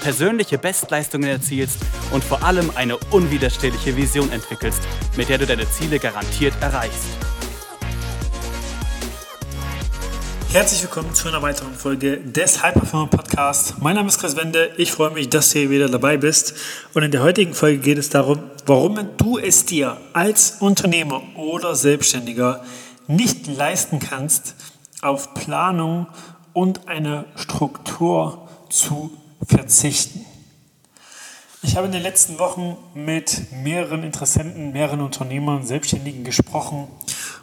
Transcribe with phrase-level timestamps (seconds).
[0.00, 1.78] persönliche Bestleistungen erzielst
[2.12, 4.82] und vor allem eine unwiderstehliche Vision entwickelst,
[5.16, 7.06] mit der du deine Ziele garantiert erreichst.
[10.50, 13.74] Herzlich willkommen zu einer weiteren Folge des Hyperformer Podcasts.
[13.80, 14.70] Mein Name ist Chris Wende.
[14.78, 16.54] Ich freue mich, dass du hier wieder dabei bist.
[16.94, 21.74] Und in der heutigen Folge geht es darum, warum du es dir als Unternehmer oder
[21.74, 22.64] Selbstständiger
[23.06, 24.54] nicht leisten kannst,
[25.02, 26.06] auf Planung
[26.54, 30.24] und eine Struktur zu verzichten.
[31.62, 36.88] Ich habe in den letzten Wochen mit mehreren Interessenten, mehreren Unternehmern, Selbstständigen gesprochen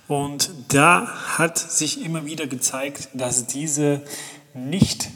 [0.08, 4.04] und da hat sich immer wieder gezeigt, dass diese
[4.54, 5.10] nicht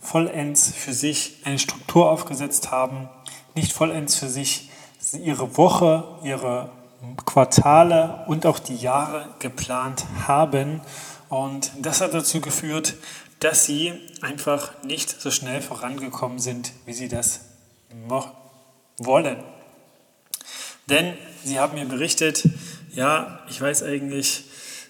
[0.00, 3.08] vollends für sich eine Struktur aufgesetzt haben,
[3.54, 4.70] nicht vollends für sich
[5.22, 6.70] ihre Woche, ihre
[7.24, 10.80] Quartale und auch die Jahre geplant haben.
[11.28, 12.94] Und das hat dazu geführt,
[13.40, 13.92] dass sie
[14.22, 17.40] einfach nicht so schnell vorangekommen sind, wie sie das
[18.98, 19.36] wollen.
[20.88, 22.48] Denn sie haben mir berichtet,
[22.92, 24.44] ja, ich weiß eigentlich,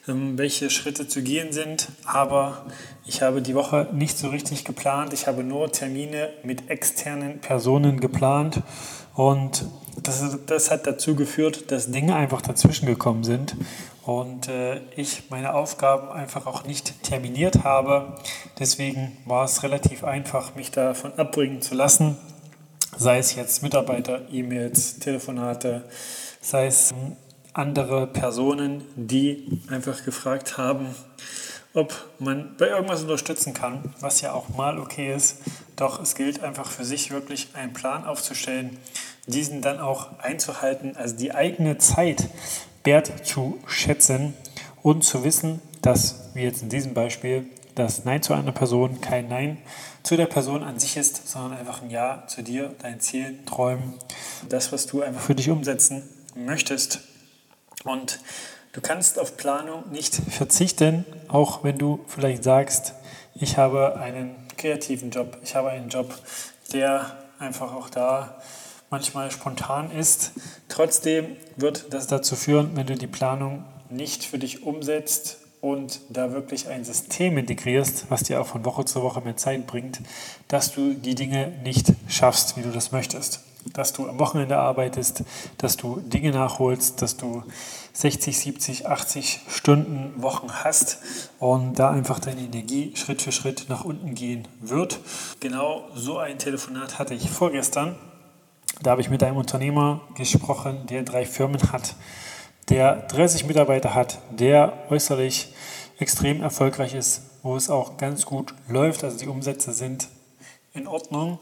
[0.09, 2.67] ähm, welche Schritte zu gehen sind, aber
[3.07, 5.13] ich habe die Woche nicht so richtig geplant.
[5.13, 8.63] Ich habe nur Termine mit externen Personen geplant
[9.15, 9.65] und
[10.03, 13.57] das, das hat dazu geführt, dass Dinge einfach dazwischen gekommen sind
[14.07, 18.15] und äh, ich meine Aufgaben einfach auch nicht terminiert habe.
[18.59, 22.17] Deswegen war es relativ einfach, mich davon abbringen zu lassen,
[22.97, 25.89] sei es jetzt Mitarbeiter, E-Mails, Telefonate,
[26.41, 26.95] sei es
[27.53, 30.95] andere Personen, die einfach gefragt haben,
[31.75, 35.39] ob man bei irgendwas unterstützen kann, was ja auch mal okay ist.
[35.75, 38.79] Doch es gilt einfach für sich wirklich einen Plan aufzustellen,
[39.27, 42.29] diesen dann auch einzuhalten, also die eigene Zeit
[42.87, 44.35] wert zu schätzen
[44.83, 49.29] und zu wissen, dass, wie jetzt in diesem Beispiel, das Nein zu einer Person kein
[49.29, 49.59] Nein
[50.03, 53.95] zu der Person an sich ist, sondern einfach ein Ja zu dir, deinen Zielen, Träumen,
[54.49, 57.01] das, was du einfach für dich umsetzen möchtest.
[57.85, 58.21] Und
[58.73, 62.95] du kannst auf Planung nicht verzichten, auch wenn du vielleicht sagst,
[63.35, 66.15] ich habe einen kreativen Job, ich habe einen Job,
[66.73, 68.41] der einfach auch da
[68.91, 70.33] manchmal spontan ist.
[70.69, 76.33] Trotzdem wird das dazu führen, wenn du die Planung nicht für dich umsetzt und da
[76.33, 80.01] wirklich ein System integrierst, was dir auch von Woche zu Woche mehr Zeit bringt,
[80.49, 83.41] dass du die Dinge nicht schaffst, wie du das möchtest.
[83.73, 85.25] Dass du am Wochenende arbeitest,
[85.59, 87.43] dass du Dinge nachholst, dass du
[87.95, 90.99] 60, 70, 80 Stunden Wochen hast
[91.41, 95.01] und da einfach deine Energie Schritt für Schritt nach unten gehen wird.
[95.41, 97.97] Genau so ein Telefonat hatte ich vorgestern
[98.83, 101.95] da habe ich mit einem Unternehmer gesprochen, der drei Firmen hat,
[102.69, 105.55] der 30 Mitarbeiter hat, der äußerlich
[105.99, 110.09] extrem erfolgreich ist, wo es auch ganz gut läuft, also die Umsätze sind
[110.75, 111.39] in Ordnung,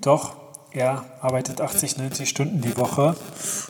[0.00, 0.36] doch
[0.72, 3.16] er arbeitet 80, 90 Stunden die Woche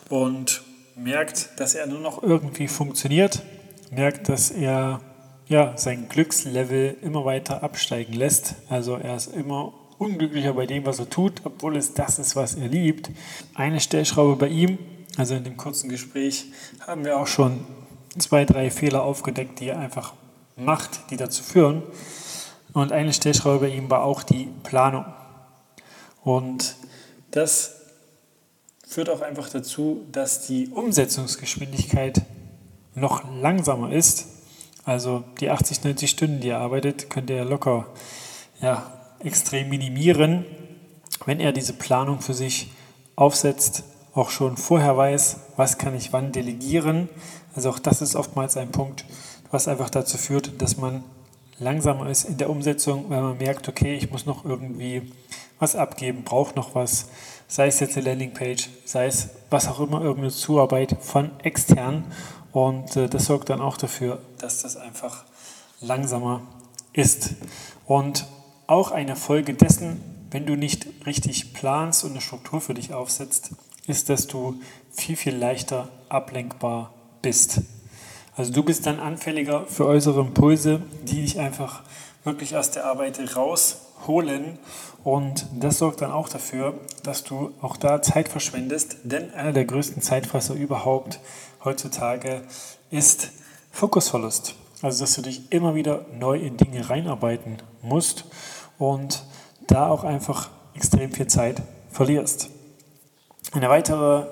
[0.09, 0.63] und
[0.97, 3.43] merkt, dass er nur noch irgendwie funktioniert,
[3.91, 5.01] merkt, dass er
[5.47, 8.57] ja, sein Glückslevel immer weiter absteigen lässt.
[8.69, 12.55] Also er ist immer unglücklicher bei dem, was er tut, obwohl es das ist, was
[12.55, 13.11] er liebt.
[13.55, 14.79] Eine Stellschraube bei ihm,
[15.17, 16.47] also in dem kurzen Gespräch,
[16.87, 17.65] haben wir auch schon
[18.19, 20.15] zwei, drei Fehler aufgedeckt, die er einfach
[20.57, 21.83] macht, die dazu führen.
[22.73, 25.07] Und eine Stellschraube bei ihm war auch die Planung.
[26.23, 26.77] Und
[27.31, 27.77] das
[28.87, 32.23] führt auch einfach dazu, dass die Umsetzungsgeschwindigkeit
[32.95, 34.27] noch langsamer ist.
[34.85, 37.87] Also die 80, 90 Stunden, die er arbeitet, könnte er locker
[38.61, 38.91] ja,
[39.21, 40.45] extrem minimieren,
[41.25, 42.71] wenn er diese Planung für sich
[43.17, 43.85] aufsetzt,
[44.15, 47.09] auch schon vorher weiß, was kann ich wann delegieren.
[47.55, 49.05] Also auch das ist oftmals ein Punkt,
[49.51, 51.05] was einfach dazu führt, dass man
[51.59, 55.13] langsamer ist in der Umsetzung, weil man merkt, okay, ich muss noch irgendwie
[55.59, 57.09] was abgeben, brauche noch was,
[57.49, 62.05] sei es jetzt eine Landingpage, sei es was auch immer, irgendeine Zuarbeit von extern.
[62.53, 65.25] Und äh, das sorgt dann auch dafür, dass das einfach
[65.81, 66.43] langsamer
[66.93, 67.35] ist.
[67.87, 68.27] Und
[68.67, 73.51] auch eine Folge dessen, wenn du nicht richtig planst und eine Struktur für dich aufsetzt,
[73.87, 74.61] ist, dass du
[74.91, 76.93] viel, viel leichter ablenkbar
[77.23, 77.63] bist.
[78.37, 81.83] Also du bist dann anfälliger für äußere Impulse, die dich einfach
[82.25, 84.59] wirklich aus der Arbeit raus rausholen.
[85.05, 88.99] Und das sorgt dann auch dafür, dass du auch da Zeit verschwendest.
[89.05, 91.21] Denn einer der größten Zeitfresser überhaupt
[91.65, 92.43] heutzutage
[92.91, 93.31] ist
[93.71, 94.55] Fokusverlust.
[94.83, 98.25] Also dass du dich immer wieder neu in Dinge reinarbeiten musst
[98.79, 99.25] und
[99.67, 102.51] da auch einfach extrem viel Zeit verlierst.
[103.53, 104.27] Eine weitere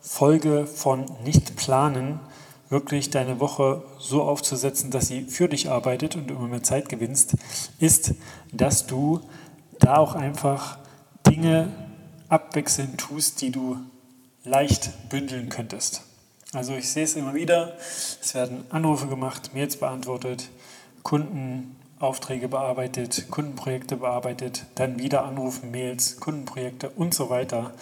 [0.00, 2.20] Folge von nicht planen,
[2.68, 6.88] wirklich deine Woche so aufzusetzen, dass sie für dich arbeitet und du immer mehr Zeit
[6.88, 7.34] gewinnst,
[7.78, 8.14] ist,
[8.52, 9.20] dass du
[9.78, 10.78] da auch einfach
[11.26, 11.68] Dinge
[12.28, 13.76] abwechselnd tust, die du
[14.44, 16.02] leicht bündeln könntest.
[16.52, 17.76] Also ich sehe es immer wieder,
[18.20, 20.50] es werden Anrufe gemacht, Mails beantwortet,
[22.00, 27.72] Kundenaufträge bearbeitet, Kundenprojekte bearbeitet, dann wieder Anrufen, Mails, Kundenprojekte und so weiter.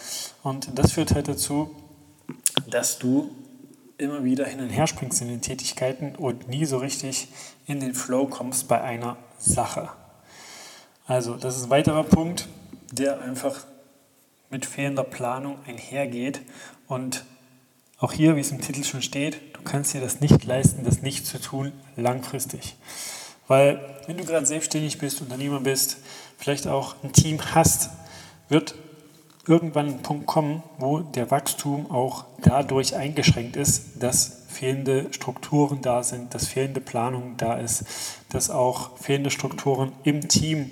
[0.43, 1.73] Und das führt halt dazu,
[2.69, 3.31] dass du
[3.97, 7.29] immer wieder hin und her springst in den Tätigkeiten und nie so richtig
[7.65, 9.89] in den Flow kommst bei einer Sache.
[11.07, 12.49] Also das ist ein weiterer Punkt,
[12.91, 13.65] der einfach
[14.49, 16.41] mit fehlender Planung einhergeht
[16.89, 17.23] und
[17.99, 21.01] auch hier, wie es im Titel schon steht, du kannst dir das nicht leisten, das
[21.01, 22.75] nicht zu tun, langfristig.
[23.49, 25.97] Weil wenn du gerade selbstständig bist, Unternehmer bist,
[26.37, 27.89] vielleicht auch ein Team hast,
[28.47, 28.75] wird
[29.47, 36.03] irgendwann ein Punkt kommen, wo der Wachstum auch dadurch eingeschränkt ist, dass fehlende Strukturen da
[36.03, 37.85] sind, dass fehlende Planung da ist,
[38.29, 40.69] dass auch fehlende Strukturen im Team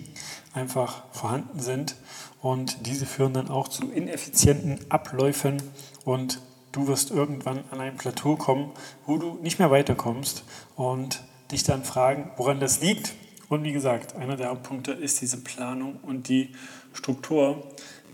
[0.53, 1.95] einfach vorhanden sind.
[2.43, 5.63] Und diese führen dann auch zu ineffizienten Abläufen
[6.05, 6.41] und
[6.71, 8.71] du wirst irgendwann an ein Plateau kommen,
[9.07, 10.43] wo du nicht mehr weiterkommst
[10.75, 13.13] und dich dann fragen, woran das liegt.
[13.49, 16.53] Und wie gesagt, einer der Hauptpunkte ist diese Planung und die
[16.93, 17.63] Struktur.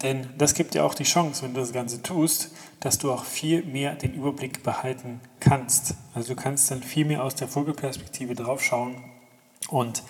[0.02, 2.52] Denn das gibt dir auch die Chance, wenn du das Ganze tust,
[2.82, 5.96] dass du auch viel mehr den Überblick behalten kannst.
[6.14, 8.96] Also du kannst dann viel mehr aus der Vogelperspektive drauf schauen
[9.70, 10.04] und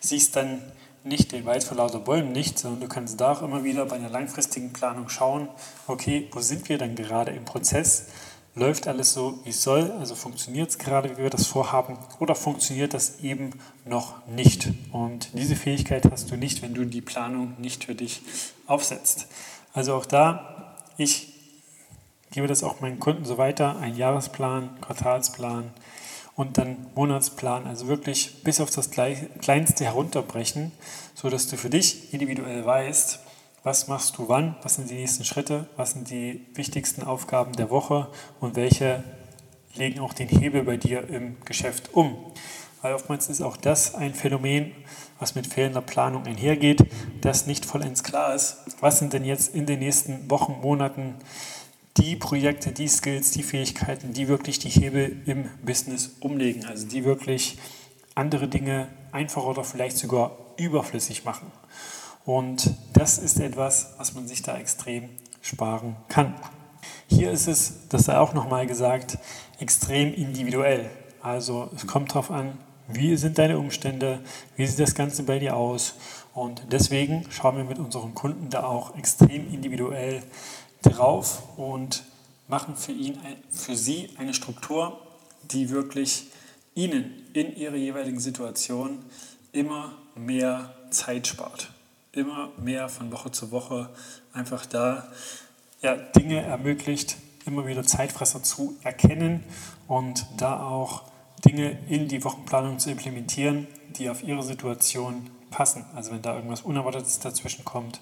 [0.00, 0.60] siehst dann
[1.02, 3.96] nicht den Wald vor lauter Bäumen nicht, sondern du kannst da auch immer wieder bei
[3.96, 5.48] einer langfristigen Planung schauen,
[5.86, 8.08] okay, wo sind wir dann gerade im Prozess?
[8.54, 9.92] Läuft alles so, wie es soll?
[9.92, 11.96] Also funktioniert es gerade, wie wir das vorhaben?
[12.18, 13.52] Oder funktioniert das eben
[13.84, 14.68] noch nicht?
[14.90, 18.22] Und diese Fähigkeit hast du nicht, wenn du die Planung nicht für dich
[18.66, 19.28] aufsetzt.
[19.72, 21.32] Also auch da, ich
[22.32, 25.70] gebe das auch meinen Kunden so weiter, ein Jahresplan, Quartalsplan,
[26.36, 30.72] und dann Monatsplan, also wirklich bis auf das Kleinste herunterbrechen,
[31.14, 33.18] sodass du für dich individuell weißt,
[33.62, 37.70] was machst du wann, was sind die nächsten Schritte, was sind die wichtigsten Aufgaben der
[37.70, 38.08] Woche
[38.40, 39.04] und welche
[39.74, 42.16] legen auch den Hebel bei dir im Geschäft um.
[42.82, 44.72] Weil oftmals ist auch das ein Phänomen,
[45.18, 46.86] was mit fehlender Planung einhergeht,
[47.20, 51.16] dass nicht vollends klar ist, was sind denn jetzt in den nächsten Wochen, Monaten
[51.98, 57.04] die Projekte, die Skills, die Fähigkeiten, die wirklich die Hebel im Business umlegen, also die
[57.04, 57.58] wirklich
[58.14, 61.52] andere Dinge einfacher oder vielleicht sogar überflüssig machen.
[62.30, 65.08] Und das ist etwas, was man sich da extrem
[65.42, 66.36] sparen kann.
[67.08, 69.18] Hier ist es, das sei auch nochmal gesagt,
[69.58, 70.88] extrem individuell.
[71.20, 72.56] Also es kommt darauf an,
[72.86, 74.20] wie sind deine Umstände,
[74.54, 75.94] wie sieht das Ganze bei dir aus.
[76.32, 80.22] Und deswegen schauen wir mit unseren Kunden da auch extrem individuell
[80.82, 82.04] drauf und
[82.46, 83.18] machen für, ihn,
[83.50, 85.00] für sie eine Struktur,
[85.50, 86.26] die wirklich
[86.76, 89.00] ihnen in ihrer jeweiligen Situation
[89.50, 91.72] immer mehr Zeit spart.
[92.12, 93.88] Immer mehr von Woche zu Woche
[94.32, 95.08] einfach da
[95.80, 97.16] ja, Dinge ermöglicht,
[97.46, 99.44] immer wieder Zeitfresser zu erkennen
[99.86, 101.04] und da auch
[101.44, 105.84] Dinge in die Wochenplanung zu implementieren, die auf ihre Situation passen.
[105.94, 108.00] Also wenn da irgendwas Unerwartetes dazwischen kommt,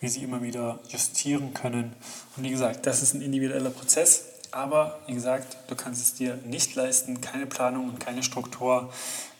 [0.00, 1.94] wie sie immer wieder justieren können.
[2.36, 4.26] Und wie gesagt, das ist ein individueller Prozess.
[4.52, 8.90] Aber wie gesagt, du kannst es dir nicht leisten, keine Planung und keine Struktur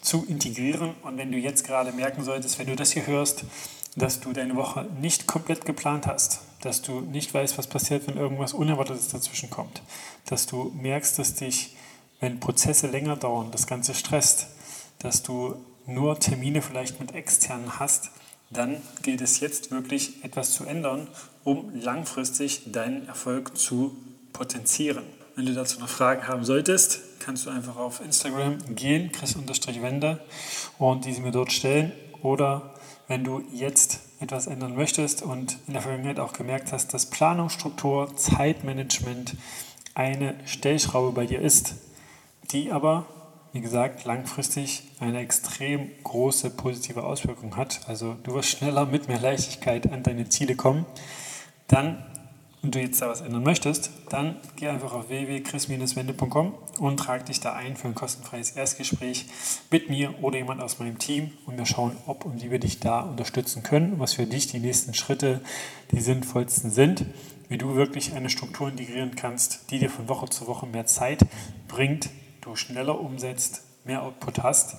[0.03, 0.95] zu integrieren.
[1.03, 3.45] Und wenn du jetzt gerade merken solltest, wenn du das hier hörst,
[3.97, 8.17] dass du deine Woche nicht komplett geplant hast, dass du nicht weißt, was passiert, wenn
[8.17, 9.83] irgendwas Unerwartetes dazwischen kommt,
[10.27, 11.77] dass du merkst, dass dich,
[12.21, 14.49] wenn Prozesse länger dauern, das Ganze stresst,
[14.99, 18.11] dass du nur Termine vielleicht mit externen hast,
[18.51, 21.09] dann gilt es jetzt wirklich etwas zu ändern,
[21.43, 23.97] um langfristig deinen Erfolg zu
[24.33, 25.05] potenzieren.
[25.35, 30.21] Wenn du dazu noch Fragen haben solltest, kannst du einfach auf Instagram gehen, chris-wende
[30.79, 31.93] und diese mir dort stellen.
[32.23, 32.75] Oder
[33.09, 38.17] wenn du jetzt etwas ändern möchtest und in der Vergangenheit auch gemerkt hast, dass Planungsstruktur,
[38.17, 39.37] Zeitmanagement
[39.95, 41.75] eine Stellschraube bei dir ist,
[42.51, 43.07] die aber
[43.57, 47.81] wie gesagt, langfristig eine extrem große positive Auswirkung hat.
[47.89, 50.85] Also du wirst schneller mit mehr Leichtigkeit an deine Ziele kommen.
[51.67, 52.05] Dann
[52.63, 57.41] und du jetzt da was ändern möchtest, dann geh einfach auf www.chris-wende.com und trag dich
[57.41, 59.27] da ein für ein kostenfreies Erstgespräch
[59.71, 62.81] mit mir oder jemand aus meinem Team und wir schauen, ob und wie wir dich
[62.81, 65.41] da unterstützen können was für dich die nächsten Schritte
[65.93, 67.05] die sinnvollsten sind,
[67.49, 71.21] wie du wirklich eine Struktur integrieren kannst, die dir von Woche zu Woche mehr Zeit
[71.69, 72.11] bringt,
[72.41, 74.77] du schneller umsetzt, mehr Output hast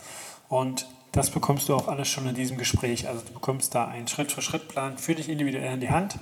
[0.49, 3.07] und das bekommst du auch alles schon in diesem Gespräch.
[3.07, 6.19] Also du bekommst da einen Schritt-für-Schritt-Plan für dich individuell in die Hand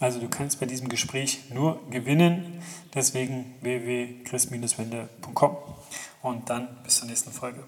[0.00, 2.62] also du kannst bei diesem Gespräch nur gewinnen.
[2.94, 5.56] Deswegen www.chris-wende.com.
[6.22, 7.62] Und dann bis zur nächsten Folge.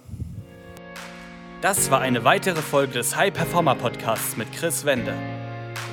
[1.61, 5.15] Das war eine weitere Folge des High Performer Podcasts mit Chris Wende.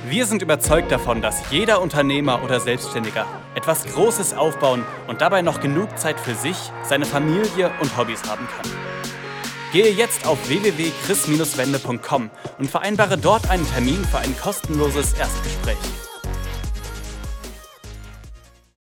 [0.08, 3.26] Wir sind überzeugt davon, dass jeder Unternehmer oder Selbstständiger
[3.56, 8.46] etwas Großes aufbauen und dabei noch genug Zeit für sich, seine Familie und Hobbys haben
[8.46, 8.70] kann.
[9.72, 15.76] Gehe jetzt auf www.chris-wende.com und vereinbare dort einen Termin für ein kostenloses Erstgespräch.